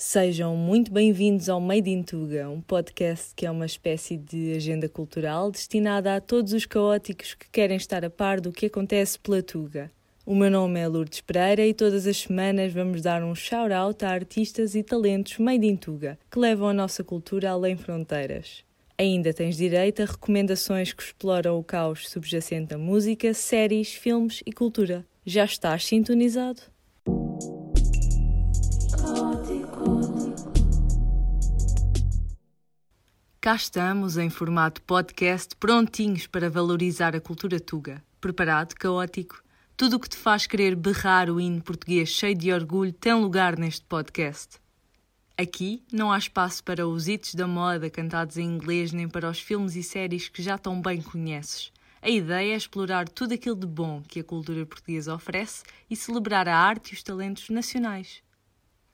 [0.00, 4.88] Sejam muito bem-vindos ao Made in Tuga, um podcast que é uma espécie de agenda
[4.88, 9.42] cultural destinada a todos os caóticos que querem estar a par do que acontece pela
[9.42, 9.90] Tuga.
[10.24, 14.10] O meu nome é Lourdes Pereira e todas as semanas vamos dar um shout-out a
[14.10, 18.62] artistas e talentos Made in Tuga, que levam a nossa cultura além fronteiras.
[18.96, 24.52] Ainda tens direito a recomendações que exploram o caos subjacente à música, séries, filmes e
[24.52, 25.04] cultura.
[25.26, 26.62] Já estás sintonizado?
[33.48, 38.04] Cá estamos em formato podcast, prontinhos para valorizar a cultura tuga.
[38.20, 39.42] Preparado, caótico?
[39.74, 43.58] Tudo o que te faz querer berrar o hino português cheio de orgulho tem lugar
[43.58, 44.58] neste podcast.
[45.34, 49.40] Aqui não há espaço para os hits da moda cantados em inglês nem para os
[49.40, 51.72] filmes e séries que já tão bem conheces.
[52.02, 56.46] A ideia é explorar tudo aquilo de bom que a cultura portuguesa oferece e celebrar
[56.48, 58.22] a arte e os talentos nacionais.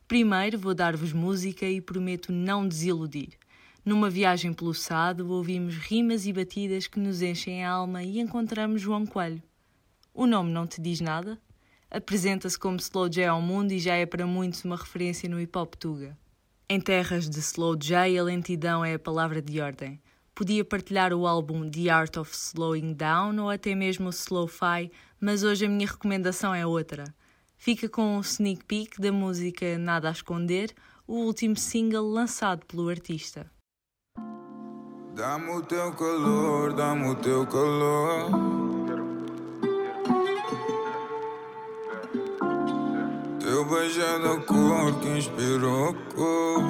[0.07, 3.37] Primeiro vou dar-vos música e prometo não desiludir.
[3.85, 8.81] Numa viagem pelo Sado, ouvimos rimas e batidas que nos enchem a alma e encontramos
[8.81, 9.43] João Coelho.
[10.15, 11.39] O nome não te diz nada?
[11.91, 15.59] Apresenta-se como Slow J ao mundo e já é para muitos uma referência no hip
[15.59, 16.17] hop tuga.
[16.67, 20.01] Em terras de Slow J, a lentidão é a palavra de ordem.
[20.35, 25.43] Podia partilhar o álbum The Art of Slowing Down ou até mesmo o Slow-Fi, mas
[25.43, 27.05] hoje a minha recomendação é outra.
[27.59, 30.73] Fica com um sneak peek da música Nada a Esconder,
[31.07, 33.53] o último single lançado pelo artista.
[35.17, 38.31] Dá-me o teu calor, dá-me o teu calor.
[43.39, 46.65] Teu beijo é da cor que inspirou a cor.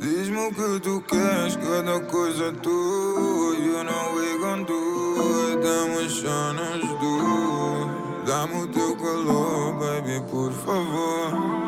[0.00, 3.56] Diz-me o que tu queres, cada coisa tua.
[3.56, 8.26] You know we gon' do it, dá-me chanas do.
[8.26, 11.65] Dá-me o teu calor, baby, por favor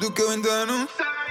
[0.00, 0.30] tudo que eu.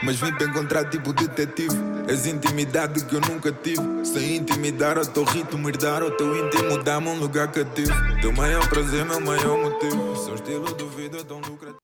[0.04, 1.76] Mas vim para encontrar tipo detetive.
[2.08, 3.82] És intimidade que eu nunca tive.
[4.06, 7.92] Sem intimidar teu ritmo, herdar teu íntimo, dá-me um lugar cativo.
[8.22, 10.16] Teu maior prazer, meu maior motivo.
[10.16, 11.80] Seu estilo de vida tão lucrativo.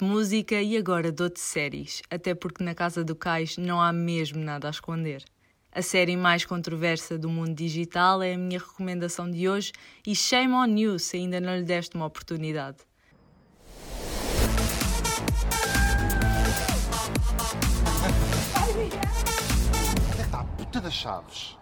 [0.00, 4.66] Música e agora dou-te séries, até porque na casa do Cais não há mesmo nada
[4.68, 5.22] a esconder.
[5.70, 9.70] A série mais controversa do mundo digital é a minha recomendação de hoje
[10.04, 12.78] e shame on you se ainda não lhe deste uma oportunidade.
[20.80, 21.58] Puta das chaves.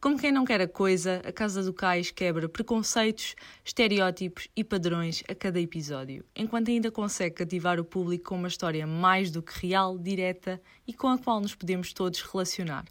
[0.00, 3.34] Como quem não quer a coisa, a Casa do Cais quebra preconceitos,
[3.64, 8.86] estereótipos e padrões a cada episódio, enquanto ainda consegue cativar o público com uma história
[8.86, 12.84] mais do que real, direta e com a qual nos podemos todos relacionar.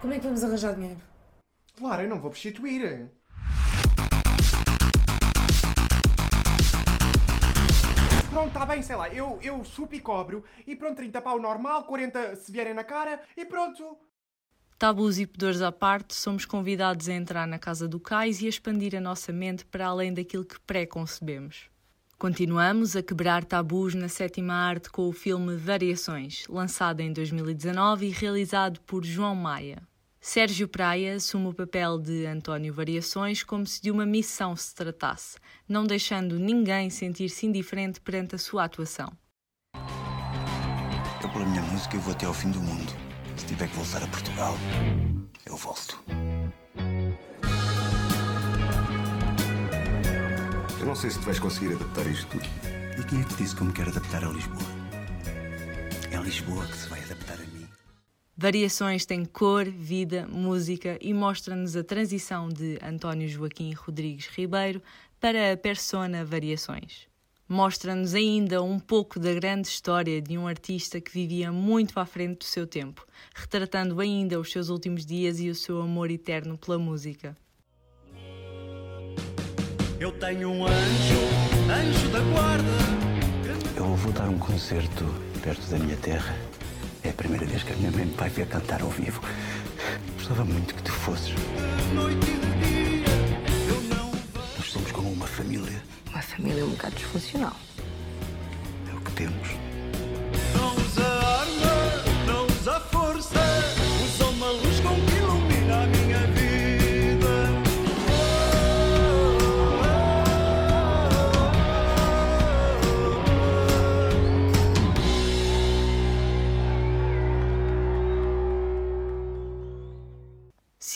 [0.00, 1.00] Como é que vamos arranjar dinheiro?
[1.76, 3.10] Claro, eu não vou prostituir.
[8.48, 11.84] Pronto, está bem, sei lá, eu, eu supo e cobro, e pronto, 30 pau normal,
[11.84, 13.98] 40 se vierem na cara, e pronto.
[14.78, 18.48] Tabus e pudores à parte, somos convidados a entrar na casa do cais e a
[18.48, 21.68] expandir a nossa mente para além daquilo que pré-concebemos.
[22.16, 28.10] Continuamos a quebrar tabus na sétima arte com o filme Variações, lançado em 2019 e
[28.10, 29.87] realizado por João Maia.
[30.30, 35.38] Sérgio Praia assume o papel de António Variações como se de uma missão se tratasse,
[35.66, 39.10] não deixando ninguém sentir-se indiferente perante a sua atuação.
[41.22, 42.92] Eu, pela minha música, eu vou até ao fim do mundo.
[43.38, 44.54] Se tiver que voltar a Portugal,
[45.46, 45.98] eu volto.
[50.78, 52.44] Eu não sei se tu vais conseguir adaptar isto tudo.
[53.00, 54.68] E quem é que disse que eu me quero adaptar a Lisboa?
[56.12, 56.97] É Lisboa que se vai a.
[58.40, 64.80] Variações têm cor, vida, música e mostra-nos a transição de António Joaquim Rodrigues Ribeiro
[65.20, 67.08] para a persona Variações.
[67.48, 72.38] Mostra-nos ainda um pouco da grande história de um artista que vivia muito à frente
[72.38, 73.04] do seu tempo,
[73.34, 77.36] retratando ainda os seus últimos dias e o seu amor eterno pela música.
[79.98, 81.20] Eu tenho um anjo,
[81.68, 82.70] anjo da guarda.
[83.76, 85.04] Eu vou dar um concerto
[85.42, 86.36] perto da minha terra.
[87.08, 89.22] É a primeira vez que a minha mãe me vai ver cantar ao vivo.
[90.18, 91.32] Gostava muito que tu fosses.
[91.94, 93.04] Noite de dia,
[93.66, 94.10] eu não
[94.58, 95.82] Nós somos como uma família.
[96.10, 97.56] Uma família um bocado disfuncional.
[98.92, 99.67] É o que temos.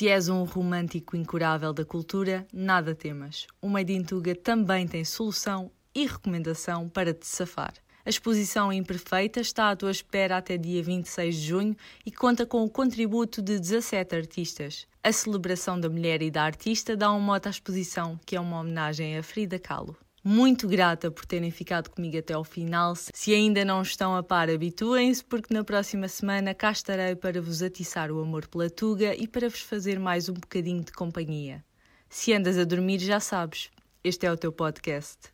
[0.02, 3.46] Se és um romântico incurável da cultura, nada temas.
[3.60, 7.72] O Made in Tuga também tem solução e recomendação para te safar.
[8.04, 12.64] A exposição Imperfeita está à tua espera até dia 26 de junho e conta com
[12.64, 14.88] o contributo de 17 artistas.
[15.04, 18.58] A celebração da mulher e da artista dá um mote à exposição, que é uma
[18.58, 19.96] homenagem a Frida Kahlo.
[20.24, 22.94] Muito grata por terem ficado comigo até ao final.
[22.94, 27.60] Se ainda não estão a par, habituem-se, porque na próxima semana cá estarei para vos
[27.60, 31.64] atiçar o amor pela Tuga e para vos fazer mais um bocadinho de companhia.
[32.08, 33.70] Se andas a dormir, já sabes,
[34.04, 35.31] este é o teu podcast.